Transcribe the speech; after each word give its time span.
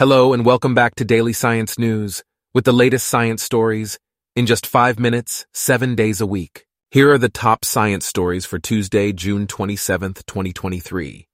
Hello 0.00 0.32
and 0.32 0.46
welcome 0.46 0.74
back 0.74 0.94
to 0.94 1.04
Daily 1.04 1.34
Science 1.34 1.78
News 1.78 2.22
with 2.54 2.64
the 2.64 2.72
latest 2.72 3.06
science 3.06 3.42
stories 3.42 3.98
in 4.34 4.46
just 4.46 4.66
five 4.66 4.98
minutes, 4.98 5.44
seven 5.52 5.94
days 5.94 6.22
a 6.22 6.26
week. 6.26 6.64
Here 6.90 7.12
are 7.12 7.18
the 7.18 7.28
top 7.28 7.66
science 7.66 8.06
stories 8.06 8.46
for 8.46 8.58
Tuesday, 8.58 9.12
June 9.12 9.46
27th, 9.46 10.24
2023. 10.24 11.26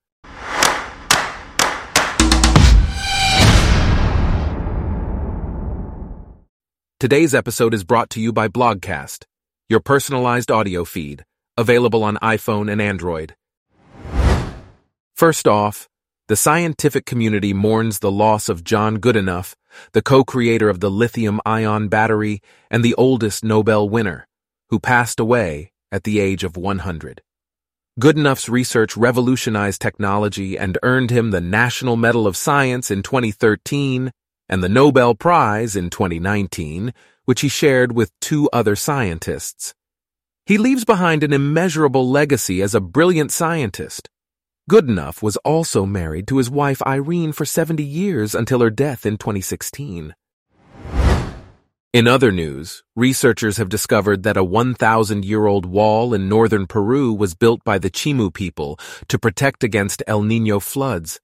Today's 6.98 7.36
episode 7.36 7.72
is 7.72 7.84
brought 7.84 8.10
to 8.10 8.20
you 8.20 8.32
by 8.32 8.48
Blogcast, 8.48 9.26
your 9.68 9.78
personalized 9.78 10.50
audio 10.50 10.84
feed, 10.84 11.24
available 11.56 12.02
on 12.02 12.16
iPhone 12.16 12.68
and 12.68 12.82
Android. 12.82 13.36
First 15.14 15.46
off, 15.46 15.88
the 16.28 16.36
scientific 16.36 17.06
community 17.06 17.52
mourns 17.52 18.00
the 18.00 18.10
loss 18.10 18.48
of 18.48 18.64
John 18.64 18.96
Goodenough, 18.98 19.54
the 19.92 20.02
co-creator 20.02 20.68
of 20.68 20.80
the 20.80 20.90
lithium-ion 20.90 21.86
battery 21.86 22.40
and 22.68 22.84
the 22.84 22.94
oldest 22.94 23.44
Nobel 23.44 23.88
winner, 23.88 24.26
who 24.70 24.80
passed 24.80 25.20
away 25.20 25.70
at 25.92 26.02
the 26.02 26.18
age 26.18 26.42
of 26.42 26.56
100. 26.56 27.22
Goodenough's 28.00 28.48
research 28.48 28.96
revolutionized 28.96 29.80
technology 29.80 30.58
and 30.58 30.76
earned 30.82 31.10
him 31.10 31.30
the 31.30 31.40
National 31.40 31.96
Medal 31.96 32.26
of 32.26 32.36
Science 32.36 32.90
in 32.90 33.04
2013 33.04 34.10
and 34.48 34.64
the 34.64 34.68
Nobel 34.68 35.14
Prize 35.14 35.76
in 35.76 35.90
2019, 35.90 36.92
which 37.24 37.42
he 37.42 37.48
shared 37.48 37.92
with 37.92 38.10
two 38.20 38.50
other 38.52 38.74
scientists. 38.74 39.74
He 40.44 40.58
leaves 40.58 40.84
behind 40.84 41.22
an 41.22 41.32
immeasurable 41.32 42.08
legacy 42.08 42.62
as 42.62 42.74
a 42.74 42.80
brilliant 42.80 43.30
scientist 43.30 44.10
Goodenough 44.68 45.22
was 45.22 45.36
also 45.38 45.86
married 45.86 46.26
to 46.26 46.38
his 46.38 46.50
wife 46.50 46.82
Irene 46.82 47.30
for 47.30 47.44
70 47.44 47.84
years 47.84 48.34
until 48.34 48.60
her 48.60 48.70
death 48.70 49.06
in 49.06 49.16
2016. 49.16 50.12
In 51.92 52.08
other 52.08 52.32
news, 52.32 52.82
researchers 52.96 53.58
have 53.58 53.68
discovered 53.68 54.24
that 54.24 54.36
a 54.36 54.44
1,000-year-old 54.44 55.66
wall 55.66 56.12
in 56.12 56.28
northern 56.28 56.66
Peru 56.66 57.12
was 57.12 57.34
built 57.34 57.62
by 57.64 57.78
the 57.78 57.88
Chimú 57.88 58.34
people 58.34 58.76
to 59.08 59.18
protect 59.20 59.62
against 59.62 60.02
El 60.08 60.22
Niño 60.22 60.60
floods. 60.60 61.20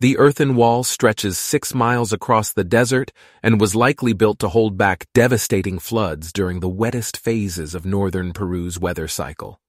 The 0.00 0.16
earthen 0.16 0.56
wall 0.56 0.82
stretches 0.82 1.38
six 1.38 1.74
miles 1.74 2.12
across 2.12 2.52
the 2.52 2.64
desert 2.64 3.12
and 3.42 3.60
was 3.60 3.76
likely 3.76 4.14
built 4.14 4.40
to 4.40 4.48
hold 4.48 4.78
back 4.78 5.06
devastating 5.14 5.78
floods 5.78 6.32
during 6.32 6.60
the 6.60 6.70
wettest 6.70 7.18
phases 7.18 7.74
of 7.74 7.84
northern 7.84 8.32
Peru's 8.32 8.80
weather 8.80 9.06
cycle. 9.06 9.61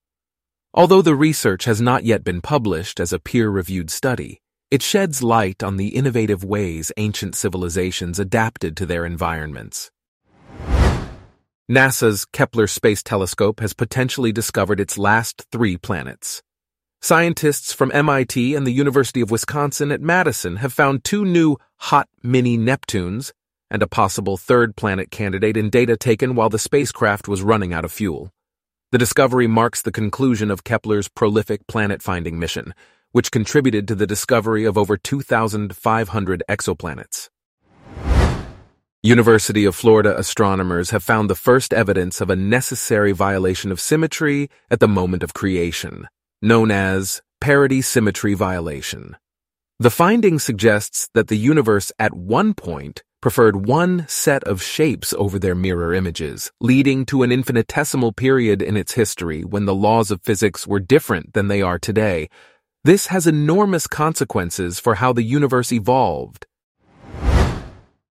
Although 0.76 1.02
the 1.02 1.14
research 1.14 1.66
has 1.66 1.80
not 1.80 2.02
yet 2.02 2.24
been 2.24 2.40
published 2.40 2.98
as 2.98 3.12
a 3.12 3.20
peer-reviewed 3.20 3.90
study, 3.90 4.40
it 4.72 4.82
sheds 4.82 5.22
light 5.22 5.62
on 5.62 5.76
the 5.76 5.90
innovative 5.90 6.42
ways 6.42 6.90
ancient 6.96 7.36
civilizations 7.36 8.18
adapted 8.18 8.76
to 8.78 8.84
their 8.84 9.06
environments. 9.06 9.92
NASA's 11.70 12.24
Kepler 12.24 12.66
Space 12.66 13.04
Telescope 13.04 13.60
has 13.60 13.72
potentially 13.72 14.32
discovered 14.32 14.80
its 14.80 14.98
last 14.98 15.46
three 15.52 15.76
planets. 15.76 16.42
Scientists 17.00 17.72
from 17.72 17.92
MIT 17.94 18.56
and 18.56 18.66
the 18.66 18.72
University 18.72 19.20
of 19.20 19.30
Wisconsin 19.30 19.92
at 19.92 20.00
Madison 20.00 20.56
have 20.56 20.72
found 20.72 21.04
two 21.04 21.24
new 21.24 21.56
hot 21.76 22.08
mini 22.20 22.58
Neptunes 22.58 23.30
and 23.70 23.80
a 23.80 23.86
possible 23.86 24.36
third 24.36 24.74
planet 24.74 25.12
candidate 25.12 25.56
in 25.56 25.70
data 25.70 25.96
taken 25.96 26.34
while 26.34 26.50
the 26.50 26.58
spacecraft 26.58 27.28
was 27.28 27.42
running 27.42 27.72
out 27.72 27.84
of 27.84 27.92
fuel. 27.92 28.32
The 28.94 28.98
discovery 28.98 29.48
marks 29.48 29.82
the 29.82 29.90
conclusion 29.90 30.52
of 30.52 30.62
Kepler's 30.62 31.08
prolific 31.08 31.66
planet-finding 31.66 32.38
mission, 32.38 32.72
which 33.10 33.32
contributed 33.32 33.88
to 33.88 33.96
the 33.96 34.06
discovery 34.06 34.64
of 34.64 34.78
over 34.78 34.96
2,500 34.96 36.42
exoplanets. 36.48 37.28
University 39.02 39.64
of 39.64 39.74
Florida 39.74 40.16
astronomers 40.16 40.90
have 40.90 41.02
found 41.02 41.28
the 41.28 41.34
first 41.34 41.74
evidence 41.74 42.20
of 42.20 42.30
a 42.30 42.36
necessary 42.36 43.10
violation 43.10 43.72
of 43.72 43.80
symmetry 43.80 44.48
at 44.70 44.78
the 44.78 44.86
moment 44.86 45.24
of 45.24 45.34
creation, 45.34 46.06
known 46.40 46.70
as 46.70 47.20
parity 47.40 47.82
symmetry 47.82 48.34
violation. 48.34 49.16
The 49.80 49.90
finding 49.90 50.38
suggests 50.38 51.08
that 51.14 51.26
the 51.26 51.36
universe 51.36 51.90
at 51.98 52.14
one 52.14 52.54
point 52.54 53.02
preferred 53.24 53.64
one 53.64 54.04
set 54.06 54.44
of 54.44 54.62
shapes 54.62 55.14
over 55.14 55.38
their 55.38 55.54
mirror 55.54 55.94
images, 55.94 56.52
leading 56.60 57.06
to 57.06 57.22
an 57.22 57.32
infinitesimal 57.32 58.12
period 58.12 58.60
in 58.60 58.76
its 58.76 58.92
history 58.92 59.40
when 59.42 59.64
the 59.64 59.74
laws 59.74 60.10
of 60.10 60.20
physics 60.20 60.66
were 60.66 60.78
different 60.78 61.32
than 61.32 61.48
they 61.48 61.62
are 61.62 61.78
today. 61.78 62.28
This 62.84 63.06
has 63.06 63.26
enormous 63.26 63.86
consequences 63.86 64.78
for 64.78 64.96
how 64.96 65.14
the 65.14 65.22
universe 65.22 65.72
evolved. 65.72 66.44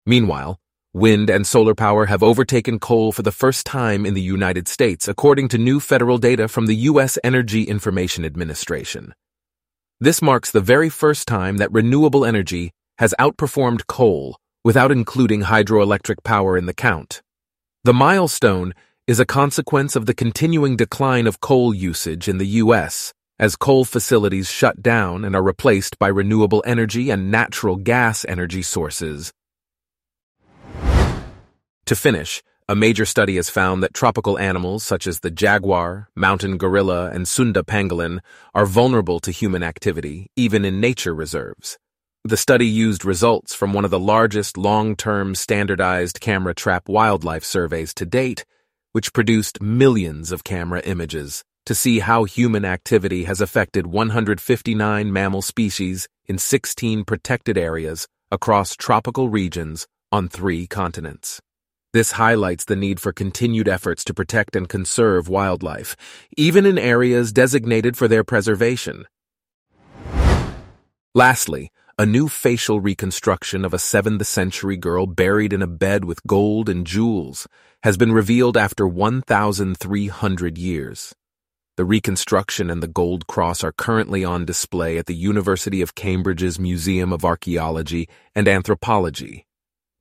Meanwhile, 0.04 0.58
wind 0.92 1.30
and 1.30 1.46
solar 1.46 1.76
power 1.76 2.06
have 2.06 2.24
overtaken 2.24 2.80
coal 2.80 3.12
for 3.12 3.22
the 3.22 3.30
first 3.30 3.64
time 3.64 4.04
in 4.04 4.14
the 4.14 4.28
United 4.36 4.66
States, 4.66 5.06
according 5.06 5.46
to 5.50 5.56
new 5.56 5.78
federal 5.78 6.18
data 6.18 6.48
from 6.48 6.66
the 6.66 6.90
U.S. 6.90 7.16
Energy 7.22 7.62
Information 7.62 8.24
Administration. 8.24 9.14
This 10.00 10.20
marks 10.20 10.50
the 10.50 10.60
very 10.60 10.88
first 10.88 11.28
time 11.28 11.58
that 11.58 11.70
renewable 11.70 12.24
energy 12.24 12.72
has 12.98 13.14
outperformed 13.20 13.86
coal 13.86 14.38
without 14.66 14.90
including 14.90 15.42
hydroelectric 15.42 16.24
power 16.24 16.58
in 16.58 16.66
the 16.66 16.74
count. 16.74 17.22
The 17.84 17.94
milestone 17.94 18.74
is 19.06 19.20
a 19.20 19.24
consequence 19.24 19.94
of 19.94 20.06
the 20.06 20.12
continuing 20.22 20.74
decline 20.74 21.28
of 21.28 21.38
coal 21.38 21.72
usage 21.72 22.26
in 22.26 22.38
the 22.38 22.48
U.S. 22.64 23.14
as 23.38 23.54
coal 23.54 23.84
facilities 23.84 24.50
shut 24.50 24.82
down 24.82 25.24
and 25.24 25.36
are 25.36 25.42
replaced 25.52 26.00
by 26.00 26.08
renewable 26.08 26.64
energy 26.66 27.10
and 27.10 27.30
natural 27.30 27.76
gas 27.76 28.24
energy 28.24 28.60
sources. 28.60 29.32
To 31.84 31.94
finish, 31.94 32.42
a 32.68 32.74
major 32.74 33.04
study 33.04 33.36
has 33.36 33.48
found 33.48 33.84
that 33.84 33.94
tropical 33.94 34.36
animals 34.36 34.82
such 34.82 35.06
as 35.06 35.20
the 35.20 35.30
jaguar, 35.30 36.08
mountain 36.16 36.58
gorilla, 36.58 37.12
and 37.12 37.28
Sunda 37.28 37.62
pangolin 37.62 38.18
are 38.52 38.66
vulnerable 38.66 39.20
to 39.20 39.30
human 39.30 39.62
activity, 39.62 40.26
even 40.34 40.64
in 40.64 40.80
nature 40.80 41.14
reserves. 41.14 41.78
The 42.26 42.36
study 42.36 42.66
used 42.66 43.04
results 43.04 43.54
from 43.54 43.72
one 43.72 43.84
of 43.84 43.92
the 43.92 44.00
largest 44.00 44.56
long-term 44.56 45.36
standardized 45.36 46.20
camera 46.20 46.56
trap 46.56 46.88
wildlife 46.88 47.44
surveys 47.44 47.94
to 47.94 48.04
date, 48.04 48.44
which 48.90 49.12
produced 49.12 49.62
millions 49.62 50.32
of 50.32 50.42
camera 50.42 50.80
images 50.80 51.44
to 51.66 51.74
see 51.76 52.00
how 52.00 52.24
human 52.24 52.64
activity 52.64 53.22
has 53.26 53.40
affected 53.40 53.86
159 53.86 55.12
mammal 55.12 55.40
species 55.40 56.08
in 56.24 56.36
16 56.36 57.04
protected 57.04 57.56
areas 57.56 58.08
across 58.32 58.74
tropical 58.74 59.28
regions 59.28 59.86
on 60.10 60.28
three 60.28 60.66
continents. 60.66 61.40
This 61.92 62.10
highlights 62.10 62.64
the 62.64 62.74
need 62.74 62.98
for 62.98 63.12
continued 63.12 63.68
efforts 63.68 64.02
to 64.02 64.12
protect 64.12 64.56
and 64.56 64.68
conserve 64.68 65.28
wildlife, 65.28 65.94
even 66.36 66.66
in 66.66 66.76
areas 66.76 67.30
designated 67.32 67.96
for 67.96 68.08
their 68.08 68.24
preservation. 68.24 69.04
Lastly, 71.14 71.70
a 71.98 72.04
new 72.04 72.28
facial 72.28 72.78
reconstruction 72.78 73.64
of 73.64 73.72
a 73.72 73.78
7th 73.78 74.26
century 74.26 74.76
girl 74.76 75.06
buried 75.06 75.54
in 75.54 75.62
a 75.62 75.66
bed 75.66 76.04
with 76.04 76.26
gold 76.26 76.68
and 76.68 76.86
jewels 76.86 77.48
has 77.84 77.96
been 77.96 78.12
revealed 78.12 78.54
after 78.54 78.86
1,300 78.86 80.58
years. 80.58 81.14
The 81.78 81.86
reconstruction 81.86 82.68
and 82.68 82.82
the 82.82 82.86
gold 82.86 83.26
cross 83.26 83.64
are 83.64 83.72
currently 83.72 84.26
on 84.26 84.44
display 84.44 84.98
at 84.98 85.06
the 85.06 85.14
University 85.14 85.80
of 85.80 85.94
Cambridge's 85.94 86.58
Museum 86.58 87.14
of 87.14 87.24
Archaeology 87.24 88.10
and 88.34 88.46
Anthropology. 88.46 89.46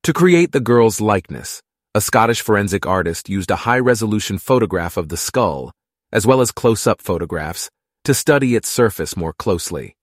To 0.03 0.11
create 0.11 0.51
the 0.51 0.59
girl's 0.59 0.99
likeness, 0.99 1.61
a 1.93 2.01
Scottish 2.01 2.41
forensic 2.41 2.85
artist 2.85 3.29
used 3.29 3.51
a 3.51 3.63
high-resolution 3.67 4.39
photograph 4.39 4.97
of 4.97 5.07
the 5.07 5.17
skull, 5.17 5.71
as 6.11 6.27
well 6.27 6.41
as 6.41 6.51
close-up 6.51 7.01
photographs, 7.01 7.69
to 8.03 8.13
study 8.13 8.53
its 8.57 8.67
surface 8.67 9.15
more 9.15 9.31
closely. 9.31 9.95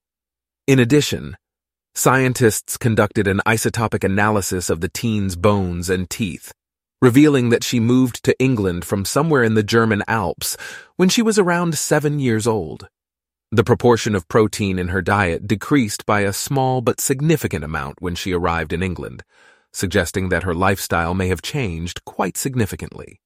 In 0.65 0.79
addition, 0.79 1.37
Scientists 1.95 2.75
conducted 2.75 3.27
an 3.27 3.39
isotopic 3.45 4.03
analysis 4.03 4.71
of 4.71 4.81
the 4.81 4.89
teen's 4.89 5.35
bones 5.35 5.91
and 5.91 6.09
teeth, 6.09 6.51
revealing 7.03 7.49
that 7.49 7.63
she 7.63 7.79
moved 7.79 8.23
to 8.23 8.35
England 8.39 8.83
from 8.83 9.05
somewhere 9.05 9.43
in 9.43 9.53
the 9.53 9.61
German 9.61 10.01
Alps 10.07 10.57
when 10.95 11.07
she 11.07 11.21
was 11.21 11.37
around 11.37 11.77
seven 11.77 12.17
years 12.17 12.47
old. 12.47 12.87
The 13.51 13.63
proportion 13.63 14.15
of 14.15 14.27
protein 14.27 14.79
in 14.79 14.87
her 14.87 15.03
diet 15.03 15.47
decreased 15.47 16.03
by 16.07 16.21
a 16.21 16.33
small 16.33 16.81
but 16.81 16.99
significant 16.99 17.63
amount 17.63 18.01
when 18.01 18.15
she 18.15 18.33
arrived 18.33 18.73
in 18.73 18.81
England, 18.81 19.23
suggesting 19.71 20.29
that 20.29 20.41
her 20.41 20.55
lifestyle 20.55 21.13
may 21.13 21.27
have 21.27 21.43
changed 21.43 22.03
quite 22.05 22.37
significantly. 22.37 23.21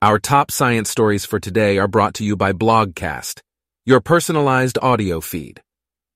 Our 0.00 0.18
top 0.18 0.50
science 0.50 0.88
stories 0.88 1.26
for 1.26 1.38
today 1.40 1.76
are 1.76 1.88
brought 1.88 2.14
to 2.14 2.24
you 2.24 2.36
by 2.36 2.54
Blogcast, 2.54 3.40
your 3.84 4.00
personalized 4.00 4.78
audio 4.80 5.20
feed. 5.20 5.60